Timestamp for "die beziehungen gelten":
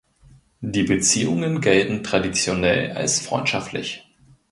0.61-2.03